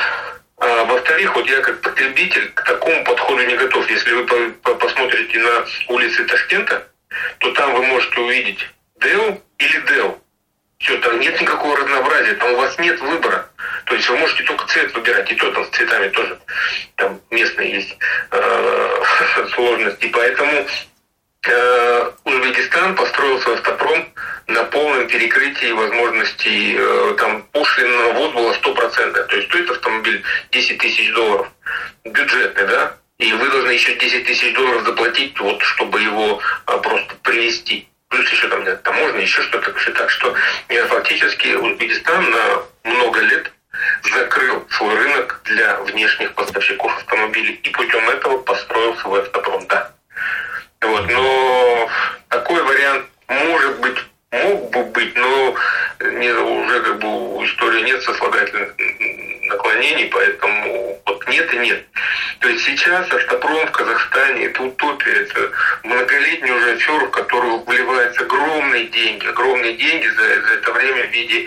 а 0.58 0.84
во-вторых, 0.84 1.34
вот 1.34 1.48
я 1.48 1.60
как 1.60 1.80
потребитель 1.82 2.50
к 2.52 2.62
такому 2.64 3.04
подходу 3.04 3.42
не 3.44 3.56
готов. 3.56 3.88
Если 3.90 4.12
вы 4.12 4.24
посмотрите 4.62 5.38
на 5.38 5.66
улицы 5.88 6.24
Ташкента, 6.24 6.88
то 7.38 7.52
там 7.52 7.74
вы 7.74 7.82
можете 7.84 8.20
увидеть 8.20 8.66
Дел 9.00 9.42
или 9.58 9.80
Дел. 9.88 10.20
Все, 10.78 10.98
там 10.98 11.18
нет 11.20 11.40
никакого 11.40 11.76
разнообразия, 11.76 12.34
там 12.34 12.52
у 12.52 12.56
вас 12.56 12.78
нет 12.78 13.00
выбора. 13.00 13.48
То 13.86 13.94
есть 13.94 14.08
вы 14.10 14.18
можете 14.18 14.44
только 14.44 14.66
цвет 14.66 14.94
выбирать, 14.94 15.30
и 15.32 15.34
то 15.34 15.50
там 15.52 15.64
с 15.64 15.68
цветами 15.70 16.08
тоже 16.08 16.38
там 16.96 17.20
местные 17.30 17.72
есть 17.76 17.96
э, 18.30 19.02
сложности. 19.54 20.06
Поэтому 20.12 20.66
э, 21.46 22.10
Узбекистан 22.24 22.94
построил 22.94 23.40
свой 23.40 23.54
автопром 23.54 24.06
на 24.48 24.64
полном 24.64 25.08
перекрытии 25.08 25.72
возможностей 25.72 26.76
э, 26.78 27.14
там 27.18 27.42
пошлин 27.52 27.96
на 27.96 28.12
ввоз 28.12 28.34
было 28.34 28.52
100%. 28.52 29.26
То 29.26 29.36
есть 29.36 29.48
стоит 29.48 29.70
автомобиль 29.70 30.22
10 30.50 30.78
тысяч 30.78 31.12
долларов. 31.14 31.48
Бюджетный, 32.04 32.66
да? 32.66 32.96
И 33.18 33.32
вы 33.32 33.48
должны 33.48 33.70
еще 33.70 33.94
10 33.94 34.26
тысяч 34.26 34.54
долларов 34.54 34.84
заплатить, 34.84 35.40
вот, 35.40 35.62
чтобы 35.62 36.02
его 36.02 36.38
а, 36.66 36.76
просто 36.78 37.14
привезти 37.22 37.88
плюс 38.08 38.30
еще 38.30 38.48
там 38.48 38.64
нет 38.64 38.82
таможни, 38.82 39.22
еще 39.22 39.42
что-то. 39.42 39.72
Так 39.72 40.10
что 40.10 40.34
фактически 40.88 41.54
Узбекистан 41.54 42.30
на 42.30 42.62
много 42.84 43.20
лет 43.20 43.52
закрыл 44.02 44.66
свой 44.70 44.94
рынок 44.94 45.40
для 45.44 45.80
внешних 45.80 46.32
поставщиков 46.34 46.96
автомобилей 46.96 47.60
и 47.62 47.68
путем 47.70 48.08
этого 48.08 48.38
построил 48.38 48.96
свой 48.98 49.20
автопром. 49.22 49.66
Да. 49.66 49.92
Вот, 50.80 51.06
но 51.08 51.90
такой 52.28 52.62
вариант 52.62 53.06
может 53.28 53.80
быть, 53.80 53.98
мог 54.30 54.70
бы 54.70 54.84
быть, 54.84 55.16
но 55.16 55.54
не, 56.00 56.30
уже 56.30 56.80
как 56.80 56.98
бы 57.00 57.36
у 57.36 57.44
истории 57.44 57.82
нет 57.82 58.02
сослагательных 58.02 58.74
наклонений, 59.48 60.06
поэтому 60.06 61.00
нет 61.36 61.54
и 61.54 61.58
нет. 61.58 61.86
То 62.40 62.48
есть 62.48 62.64
сейчас 62.64 63.12
автопром 63.12 63.66
в 63.66 63.70
Казахстане 63.72 64.46
это 64.46 64.62
утопия, 64.62 65.12
это 65.12 65.50
многолетний 65.82 66.50
уже 66.50 66.72
афер, 66.72 67.04
в 67.04 67.10
которую 67.10 67.62
вливаются 67.64 68.22
огромные 68.22 68.84
деньги, 68.84 69.26
огромные 69.26 69.74
деньги 69.74 70.06
за, 70.06 70.22
за 70.22 70.54
это 70.54 70.72
время 70.72 71.06
в 71.06 71.10
виде 71.10 71.46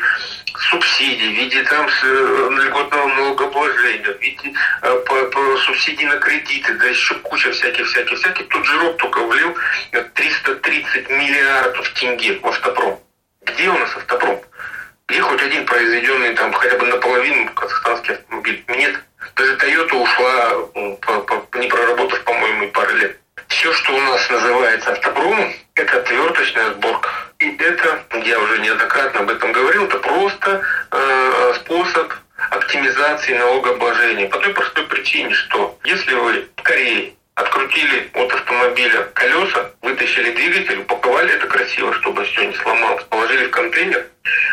субсидий, 0.69 1.29
в 1.29 1.37
виде 1.37 1.63
там 1.63 1.87
э, 1.87 2.49
льготного 2.65 3.07
налогообложения, 3.07 4.13
в 4.13 4.21
виде 4.21 4.53
э, 4.81 5.03
по, 5.05 5.23
по 5.25 5.57
субсидий 5.57 6.05
на 6.05 6.17
кредиты, 6.17 6.73
да 6.75 6.85
еще 6.85 7.15
куча 7.15 7.51
всяких-всяких-всяких. 7.51 8.47
Тут 8.49 8.65
жирок 8.65 8.97
только 8.97 9.23
влил 9.23 9.55
330 10.13 11.09
миллиардов 11.09 11.89
тенге 11.93 12.39
в 12.39 12.47
автопром. 12.47 12.99
Где 13.45 13.69
у 13.69 13.77
нас 13.77 13.89
автопром? 13.95 14.39
Где 15.07 15.21
хоть 15.21 15.41
один 15.41 15.65
произведенный 15.65 16.35
там 16.35 16.53
хотя 16.53 16.77
бы 16.77 16.85
наполовину 16.85 17.51
казахстанский 17.53 18.13
автомобиль? 18.13 18.63
Нет. 18.67 18.99
Даже 19.35 19.55
Toyota 19.55 19.95
ушла, 19.95 20.53
по, 21.01 21.19
по, 21.21 21.57
не 21.57 21.67
проработав, 21.67 22.23
по-моему, 22.23 22.65
и 22.65 22.67
пары 22.67 22.93
лет. 22.97 23.17
Все, 23.47 23.71
что 23.73 23.95
у 23.95 24.01
нас 24.01 24.29
называется 24.29 24.91
автопромом, 24.91 25.53
это 25.75 25.97
отверточная 25.97 26.71
сборка. 26.73 27.09
И 27.39 27.55
это, 27.57 28.03
я 28.23 28.39
уже 28.39 28.59
неоднократно 28.59 29.21
об 29.21 29.29
этом 29.29 29.51
говорил, 29.51 29.85
это 29.85 29.97
просто 29.99 30.61
э, 30.91 31.53
способ 31.55 32.13
оптимизации 32.51 33.33
налогообложения. 34.09 34.29
По 34.29 34.39
той 34.39 34.53
простой 34.53 34.85
причине, 34.85 35.33
что 35.33 35.77
если 35.83 36.13
вы 36.13 36.47
в 36.55 36.61
Корее 36.61 37.13
открутили 37.35 38.09
от 38.13 38.33
автомобиля 38.33 39.03
колеса, 39.13 39.71
вытащили 39.81 40.31
двигатель, 40.31 40.79
упаковали 40.79 41.33
это 41.33 41.47
красиво, 41.47 41.93
чтобы 41.93 42.25
все 42.25 42.45
не 42.45 42.53
сломалось, 42.55 43.03
положили 43.05 43.45
в 43.45 43.51
контейнер, 43.51 44.05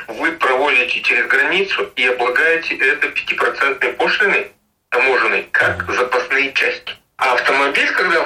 вы 0.09 0.33
провозите 0.33 1.01
через 1.03 1.27
границу 1.27 1.91
и 1.97 2.07
облагаете 2.07 2.77
это 2.77 3.09
5% 3.09 3.93
пошлиной 3.95 4.53
таможенной, 4.91 5.49
как 5.51 5.91
запасные 5.91 6.53
части. 6.53 6.93
А 7.19 7.33
автомобиль, 7.33 7.91
когда 7.93 8.23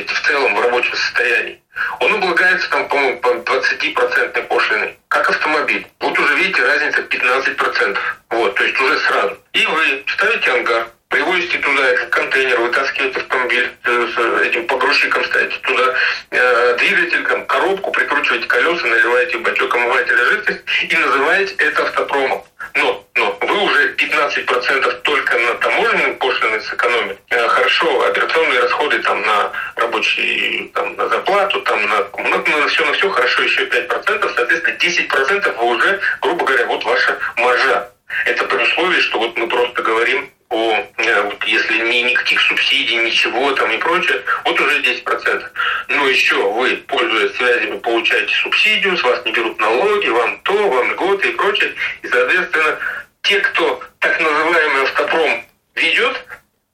проводите 0.00 0.14
в 0.14 0.22
целом 0.22 0.54
в 0.54 0.60
рабочем 0.60 0.94
состоянии, 0.94 1.62
он 2.00 2.14
облагается 2.14 2.70
там, 2.70 2.88
по-моему, 2.88 3.20
по 3.20 3.28
20% 3.28 4.42
пошлиной, 4.46 4.98
как 5.08 5.28
автомобиль. 5.30 5.86
Вот 6.00 6.18
уже 6.18 6.34
видите, 6.36 6.62
разница 6.62 7.00
15%. 7.00 7.98
Вот, 8.30 8.54
то 8.54 8.64
есть 8.64 8.80
уже 8.80 8.98
сразу. 9.00 9.38
И 9.52 9.66
вы 9.66 10.04
ставите 10.06 10.52
ангар, 10.52 10.88
привозите 11.10 11.58
туда 11.58 11.88
этот 11.88 12.08
контейнер, 12.10 12.60
вытаскиваете 12.60 13.18
автомобиль 13.18 13.70
с 13.84 14.46
этим 14.46 14.66
погрузчиком, 14.66 15.24
ставите 15.24 15.56
туда 15.58 15.94
э, 16.30 16.76
двигатель, 16.78 17.26
там, 17.26 17.44
коробку, 17.46 17.90
прикручиваете 17.90 18.46
колеса, 18.46 18.86
наливаете 18.86 19.38
в 19.38 19.42
бачок 19.42 19.74
омывателя 19.74 20.24
жидкость 20.24 20.60
и 20.88 20.96
называете 20.96 21.54
это 21.58 21.82
автопромом. 21.82 22.42
Но, 22.74 23.04
но 23.16 23.36
вы 23.40 23.58
уже 23.64 23.94
15% 23.96 25.00
только 25.02 25.38
на 25.38 25.54
таможенные 25.54 26.12
пошлины 26.14 26.60
сэкономите. 26.60 27.18
Э, 27.30 27.48
хорошо, 27.48 28.06
операционные 28.06 28.60
расходы 28.60 29.00
там 29.00 29.20
на 29.22 29.50
рабочий, 29.76 30.70
там, 30.74 30.94
на 30.94 31.08
зарплату, 31.08 31.60
там 31.62 31.82
на, 31.88 32.06
на, 32.18 32.38
на 32.38 32.68
все, 32.68 32.84
на 32.86 32.92
все 32.92 33.10
хорошо 33.10 33.42
еще 33.42 33.64
5%, 33.64 34.32
соответственно 34.36 34.76
10% 34.76 35.56
вы 35.58 35.66
уже, 35.66 36.00
грубо 36.22 36.44
говоря, 36.44 36.66
вот 36.66 36.84
ваша 36.84 37.18
маржа. 37.36 37.90
Это 38.26 38.44
при 38.44 38.62
условии, 38.62 39.00
что 39.00 39.18
вот 39.18 39.36
мы 39.36 39.48
просто 39.48 39.82
говорим 39.82 40.24
э, 40.24 40.39
никаких 42.02 42.40
субсидий, 42.40 42.96
ничего 42.96 43.52
там 43.52 43.70
и 43.70 43.78
прочее, 43.78 44.22
вот 44.44 44.60
уже 44.60 44.80
10%. 44.80 45.44
Но 45.88 46.08
еще 46.08 46.52
вы, 46.52 46.76
пользуясь 46.86 47.36
связями, 47.36 47.78
получаете 47.78 48.34
субсидию, 48.34 48.96
с 48.96 49.02
вас 49.02 49.24
не 49.24 49.32
берут 49.32 49.58
налоги, 49.60 50.08
вам 50.08 50.38
то, 50.42 50.68
вам 50.68 50.90
льготы 50.92 51.28
и 51.28 51.32
прочее. 51.32 51.74
И, 52.02 52.08
соответственно, 52.08 52.78
те, 53.22 53.40
кто 53.40 53.82
так 53.98 54.20
называемый 54.20 54.82
автопром 54.82 55.44
ведет, 55.74 56.24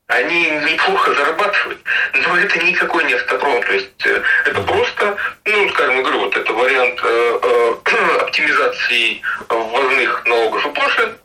они 0.09 0.51
неплохо 0.51 1.13
зарабатывают, 1.15 1.81
но 2.15 2.39
это 2.39 2.59
никакой 2.65 3.05
не 3.05 3.15
автопром. 3.15 3.61
То 3.63 3.73
есть 3.73 4.07
э, 4.07 4.23
это 4.45 4.63
просто, 4.63 5.17
ну, 5.45 5.69
скажем, 5.71 6.03
говорю, 6.03 6.21
вот 6.21 6.37
это 6.37 6.53
вариант 6.53 7.01
э, 7.03 7.39
э, 7.43 8.21
оптимизации 8.21 9.21
ввозных 9.49 10.25
налогов 10.27 10.65
и 10.65 10.71
пошлин, 10.71 11.19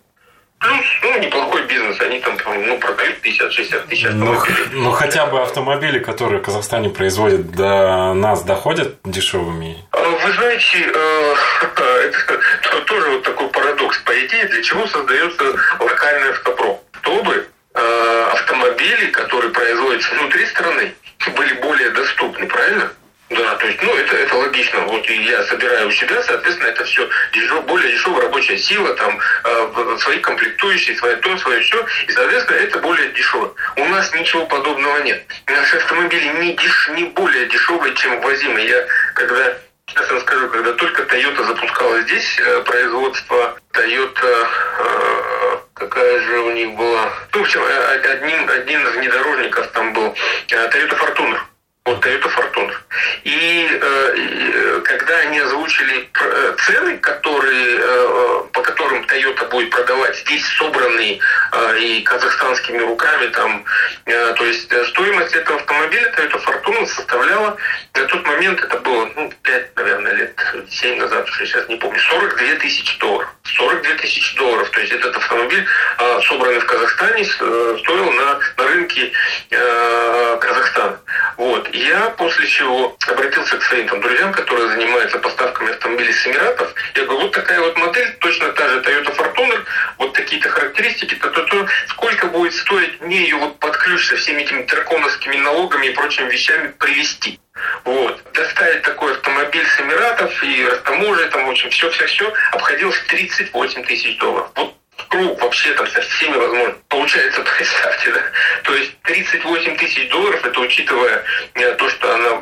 ну, 1.04 1.20
неплохой 1.20 1.66
бизнес. 1.66 2.00
Они 2.02 2.20
там, 2.20 2.38
ну, 2.46 2.78
продают 2.80 3.18
50-60 3.24 3.88
тысяч 3.88 4.08
ну, 4.12 4.34
автомобилей. 4.34 4.70
Ну, 4.72 4.82
ну, 4.84 4.92
хотя 4.92 5.26
бы 5.26 5.42
автомобили, 5.42 6.00
которые 6.00 6.40
в 6.40 6.44
Казахстане 6.44 6.90
производят, 6.90 7.52
до 7.52 8.14
нас 8.14 8.44
доходят 8.44 8.98
дешевыми? 9.04 9.78
А, 9.92 10.02
вы 10.02 10.32
знаете, 10.34 10.92
э, 10.94 11.36
это 11.64 12.82
тоже 12.86 13.10
вот 13.10 13.24
такой 13.24 13.48
парадокс. 13.50 13.98
По 14.00 14.12
идее, 14.26 14.46
для 14.46 14.62
чего 14.62 14.86
создается 14.88 15.44
локальный 15.80 16.30
автопром? 16.30 16.78
Чтобы 17.02 17.48
э, 17.74 18.28
автомобили, 18.32 19.08
которые 19.08 19.52
производятся 19.52 20.14
внутри 20.16 20.46
страны, 20.46 20.94
были 21.36 21.54
более 21.54 21.90
доступны, 21.90 22.48
правильно? 22.48 22.92
Да, 23.32 23.56
то 23.56 23.66
есть, 23.66 23.82
ну, 23.82 23.96
это, 23.96 24.18
это 24.18 24.36
логично. 24.36 24.82
Вот 24.82 25.10
я 25.10 25.42
собираю 25.44 25.88
у 25.88 25.92
себя, 25.92 26.22
соответственно, 26.22 26.68
это 26.68 26.84
все 26.84 27.10
дешев, 27.32 27.64
более 27.64 27.94
дешевая 27.94 28.24
рабочая 28.24 28.58
сила, 28.58 28.94
там, 28.96 29.18
э, 29.46 29.98
свои 30.00 30.20
комплектующие, 30.20 30.98
свое 30.98 31.16
то, 31.16 31.38
свое 31.38 31.62
все, 31.62 31.86
и, 32.08 32.12
соответственно, 32.12 32.58
это 32.58 32.80
более 32.80 33.08
дешево. 33.14 33.54
У 33.78 33.86
нас 33.86 34.14
ничего 34.14 34.46
подобного 34.48 34.98
нет. 35.04 35.24
Наши 35.48 35.78
автомобили 35.78 36.28
не, 36.42 36.54
деш, 36.58 36.90
не 36.90 37.06
более 37.06 37.46
дешевые, 37.48 37.96
чем 37.96 38.20
возимые. 38.20 38.68
Я, 38.68 38.86
когда 39.16 39.58
Сейчас 39.88 40.10
расскажу, 40.10 40.48
когда 40.48 40.72
только 40.74 41.04
Toyota 41.04 41.44
запускала 41.44 42.00
здесь 42.02 42.40
э, 42.40 42.62
производство 42.62 43.58
Toyota, 43.74 44.48
э, 44.80 45.58
какая 45.74 46.20
же 46.22 46.40
у 46.40 46.52
них 46.52 46.72
была, 46.76 47.12
ну, 47.34 47.40
в 47.40 47.42
общем, 47.42 47.62
э, 47.62 48.00
одним, 48.14 48.50
один 48.50 48.88
из 48.88 48.96
внедорожников 48.96 49.68
там 49.72 49.92
был 49.92 50.16
э, 50.50 50.70
Toyota 50.70 50.98
Fortuner 50.98 51.40
вот 51.86 52.06
Toyota 52.06 52.30
Fortuner. 52.30 52.76
И 53.24 53.68
э, 53.82 54.82
когда 54.84 55.18
они 55.18 55.40
озвучили 55.40 56.10
э, 56.14 56.56
цены, 56.60 56.98
которые, 57.00 57.80
э, 57.80 58.44
по 58.54 58.62
которым 58.62 59.04
Toyota 59.06 59.50
будет 59.50 59.72
продавать 59.72 60.16
здесь 60.18 60.46
собранные 60.58 61.20
э, 61.52 61.80
и 61.80 62.02
казахстанскими 62.04 62.78
руками, 62.80 63.28
там, 63.28 63.66
э, 64.06 64.34
то 64.34 64.46
есть 64.46 64.72
э, 64.72 64.86
стоимость 64.86 65.34
этого 65.36 65.60
автомобиля 65.60 66.14
Toyota 66.16 66.44
Fortuner 66.44 66.86
составляла, 66.86 67.58
на 67.96 68.06
тот 68.06 68.28
момент 68.28 68.64
это 68.64 68.78
было 68.78 69.10
ну, 69.16 69.34
5, 69.42 69.76
наверное, 69.76 70.14
лет 70.14 70.40
7 70.70 71.00
назад, 71.00 71.28
уже 71.30 71.46
сейчас 71.48 71.68
не 71.68 71.78
помню, 71.78 72.00
42 72.00 72.60
тысячи 72.60 73.00
долларов. 73.00 73.30
42 73.44 73.96
тысячи 73.96 74.38
долларов. 74.38 74.70
То 74.70 74.82
есть 74.82 74.94
этот 74.94 75.16
автомобиль, 75.18 75.66
э, 75.98 76.20
собранный 76.28 76.60
в 76.60 76.66
Казахстане, 76.66 77.24
э, 77.24 77.78
стоил 77.80 78.12
на, 78.12 78.40
на 78.58 78.68
рынке 78.68 79.12
э, 79.50 80.38
Казахстана. 80.40 81.00
Вот. 81.42 81.74
Я 81.74 82.12
после 82.12 82.46
чего 82.46 82.96
обратился 83.08 83.58
к 83.58 83.64
своим 83.64 83.88
там, 83.88 84.00
друзьям, 84.00 84.32
которые 84.32 84.70
занимаются 84.70 85.18
поставками 85.18 85.72
автомобилей 85.72 86.14
с 86.14 86.28
Эмиратов. 86.28 86.72
Я 86.94 87.06
говорю, 87.06 87.22
вот 87.22 87.32
такая 87.32 87.60
вот 87.62 87.76
модель, 87.78 88.12
точно 88.20 88.52
та 88.52 88.70
же 88.70 88.80
Toyota 88.82 89.16
Fortuner, 89.18 89.66
вот 89.98 90.14
такие-то 90.14 90.50
характеристики, 90.50 91.16
то, 91.16 91.30
то, 91.30 91.42
то 91.42 91.68
сколько 91.88 92.28
будет 92.28 92.54
стоить 92.54 93.02
мне 93.02 93.24
ее 93.24 93.38
вот 93.38 93.58
под 93.58 93.76
ключ 93.76 94.06
со 94.06 94.18
всеми 94.18 94.44
этими 94.44 94.62
драконовскими 94.68 95.38
налогами 95.38 95.88
и 95.88 95.94
прочими 95.96 96.30
вещами 96.30 96.76
привезти. 96.78 97.40
Вот. 97.86 98.22
Доставить 98.34 98.84
такой 98.84 99.14
автомобиль 99.14 99.66
с 99.66 99.80
Эмиратов 99.80 100.44
и 100.44 100.64
растаможить, 100.66 101.32
там, 101.32 101.48
в 101.48 101.50
общем, 101.50 101.72
все-все-все 101.72 102.32
обходилось 102.52 103.02
38 103.08 103.84
тысяч 103.86 104.16
долларов. 104.20 104.52
Вот 104.54 104.76
круг 105.10 105.42
вообще 105.42 105.74
там 105.74 105.88
со 105.88 106.02
всеми 106.02 106.38
возможными. 106.38 106.76
Получается, 106.90 107.42
представьте, 107.58 108.12
да? 108.12 108.22
То 108.64 108.76
есть 108.76 108.92
38 109.04 109.78
тысяч 109.78 110.10
долларов, 110.10 110.46
это 110.46 110.60
учитывая 110.60 111.24
э, 111.56 111.74
то, 111.76 111.90
что 111.90 112.14
она 112.14 112.36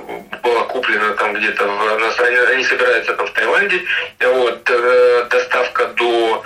была 0.43 0.63
куплена 0.63 1.13
там 1.13 1.33
где-то 1.33 1.65
в 1.67 2.51
они 2.53 2.63
собираются 2.63 3.13
там 3.13 3.27
в 3.27 3.31
Таиланде, 3.31 3.81
вот, 4.21 4.69
э, 4.69 5.27
доставка 5.29 5.87
до, 5.87 6.43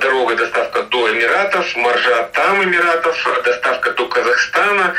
дорога, 0.00 0.36
доставка 0.36 0.82
до 0.82 1.12
Эмиратов, 1.12 1.76
маржа 1.76 2.30
там 2.34 2.62
Эмиратов, 2.62 3.16
доставка 3.44 3.90
до 3.92 4.06
Казахстана, 4.06 4.94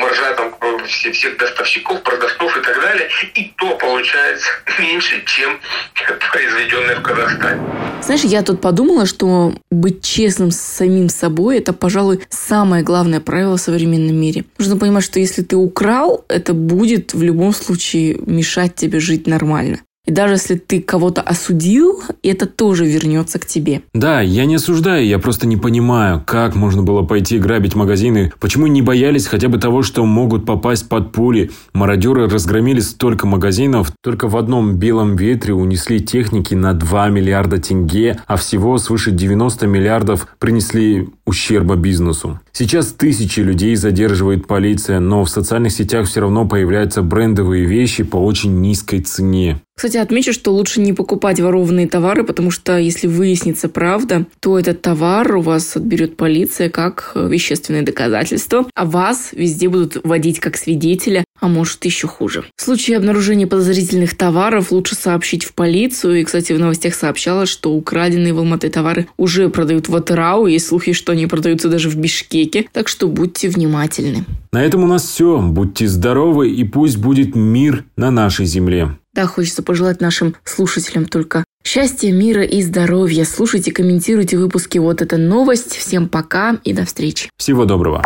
маржа 0.00 0.34
там 0.34 0.52
всех 0.86 1.36
доставщиков, 1.38 2.02
продавцов 2.02 2.56
и 2.56 2.60
так 2.60 2.80
далее, 2.80 3.08
и 3.34 3.52
то 3.56 3.76
получается 3.76 4.48
меньше, 4.78 5.22
чем 5.26 5.58
произведенное 6.32 6.96
в 6.96 7.02
Казахстане. 7.02 7.60
Знаешь, 8.02 8.22
я 8.22 8.42
тут 8.42 8.60
подумала, 8.60 9.06
что 9.06 9.52
быть 9.70 10.04
честным 10.04 10.50
с 10.50 10.60
самим 10.60 11.08
собой– 11.08 11.58
это, 11.58 11.72
пожалуй, 11.72 12.20
самое 12.28 12.84
главное 12.84 13.20
правило 13.20 13.56
в 13.56 13.60
современном 13.60 14.16
мире. 14.16 14.44
Нужно 14.58 14.76
понимать, 14.76 15.04
что 15.04 15.18
если 15.18 15.42
ты 15.42 15.56
украл, 15.56 16.24
это 16.28 16.54
будет 16.54 17.14
в 17.14 17.22
любом 17.22 17.52
случае 17.52 18.18
мешать 18.26 18.74
тебе 18.74 19.00
жить 19.00 19.26
нормально. 19.26 19.80
И 20.06 20.12
даже 20.12 20.34
если 20.34 20.54
ты 20.54 20.80
кого-то 20.80 21.20
осудил, 21.20 22.00
это 22.22 22.46
тоже 22.46 22.86
вернется 22.86 23.38
к 23.38 23.46
тебе. 23.46 23.82
Да, 23.92 24.20
я 24.20 24.46
не 24.46 24.54
осуждаю, 24.54 25.04
я 25.04 25.18
просто 25.18 25.46
не 25.48 25.56
понимаю, 25.56 26.22
как 26.24 26.54
можно 26.54 26.82
было 26.82 27.02
пойти 27.02 27.38
грабить 27.38 27.74
магазины, 27.74 28.32
почему 28.38 28.68
не 28.68 28.82
боялись 28.82 29.26
хотя 29.26 29.48
бы 29.48 29.58
того, 29.58 29.82
что 29.82 30.04
могут 30.04 30.46
попасть 30.46 30.88
под 30.88 31.12
пули. 31.12 31.50
Мародеры 31.72 32.28
разгромили 32.28 32.80
столько 32.80 33.26
магазинов, 33.26 33.92
только 34.00 34.28
в 34.28 34.36
одном 34.36 34.76
белом 34.76 35.16
ветре 35.16 35.54
унесли 35.54 35.98
техники 36.00 36.54
на 36.54 36.72
2 36.72 37.08
миллиарда 37.08 37.58
тенге, 37.58 38.20
а 38.26 38.36
всего 38.36 38.78
свыше 38.78 39.10
90 39.10 39.66
миллиардов 39.66 40.28
принесли 40.38 41.08
ущерба 41.24 41.74
бизнесу. 41.74 42.38
Сейчас 42.52 42.92
тысячи 42.92 43.40
людей 43.40 43.74
задерживает 43.74 44.46
полиция, 44.46 45.00
но 45.00 45.24
в 45.24 45.30
социальных 45.30 45.72
сетях 45.72 46.06
все 46.06 46.20
равно 46.20 46.46
появляются 46.46 47.02
брендовые 47.02 47.66
вещи 47.66 48.04
по 48.04 48.16
очень 48.16 48.60
низкой 48.60 49.00
цене. 49.00 49.60
Кстати, 49.76 49.98
отмечу, 49.98 50.32
что 50.32 50.54
лучше 50.54 50.80
не 50.80 50.94
покупать 50.94 51.38
ворованные 51.38 51.86
товары, 51.86 52.24
потому 52.24 52.50
что 52.50 52.78
если 52.78 53.06
выяснится 53.06 53.68
правда, 53.68 54.24
то 54.40 54.58
этот 54.58 54.80
товар 54.80 55.36
у 55.36 55.42
вас 55.42 55.76
отберет 55.76 56.16
полиция 56.16 56.70
как 56.70 57.12
вещественное 57.14 57.82
доказательство, 57.82 58.66
а 58.74 58.86
вас 58.86 59.30
везде 59.32 59.68
будут 59.68 60.02
водить 60.02 60.40
как 60.40 60.56
свидетеля, 60.56 61.25
а 61.40 61.48
может 61.48 61.84
еще 61.84 62.06
хуже. 62.06 62.44
В 62.56 62.62
случае 62.62 62.96
обнаружения 62.96 63.46
подозрительных 63.46 64.16
товаров 64.16 64.70
лучше 64.72 64.94
сообщить 64.94 65.44
в 65.44 65.52
полицию. 65.52 66.20
И, 66.20 66.24
кстати, 66.24 66.52
в 66.52 66.58
новостях 66.58 66.94
сообщалось, 66.94 67.48
что 67.48 67.72
украденные 67.72 68.32
в 68.32 68.38
Алматы 68.38 68.70
товары 68.70 69.08
уже 69.16 69.48
продают 69.48 69.88
в 69.88 69.96
Атырау. 69.96 70.46
Есть 70.46 70.66
слухи, 70.66 70.92
что 70.92 71.12
они 71.12 71.26
продаются 71.26 71.68
даже 71.68 71.88
в 71.90 71.96
Бишкеке. 71.96 72.66
Так 72.72 72.88
что 72.88 73.08
будьте 73.08 73.48
внимательны. 73.48 74.24
На 74.52 74.64
этом 74.64 74.84
у 74.84 74.86
нас 74.86 75.04
все. 75.04 75.40
Будьте 75.40 75.86
здоровы 75.86 76.50
и 76.50 76.64
пусть 76.64 76.96
будет 76.96 77.34
мир 77.34 77.84
на 77.96 78.10
нашей 78.10 78.46
земле. 78.46 78.96
Да, 79.14 79.26
хочется 79.26 79.62
пожелать 79.62 80.00
нашим 80.02 80.34
слушателям 80.44 81.06
только 81.06 81.44
счастья, 81.64 82.12
мира 82.12 82.42
и 82.42 82.62
здоровья. 82.62 83.24
Слушайте, 83.24 83.72
комментируйте 83.72 84.36
выпуски 84.36 84.76
«Вот 84.78 85.00
это 85.00 85.16
новость». 85.16 85.74
Всем 85.74 86.08
пока 86.08 86.58
и 86.64 86.72
до 86.72 86.84
встречи. 86.84 87.30
Всего 87.38 87.64
доброго. 87.64 88.02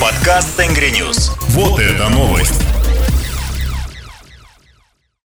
Подкаст 0.00 0.56
Tengri 0.56 0.90
News. 0.90 1.32
Вот 1.48 1.80
это 1.80 2.08
новость. 2.08 2.77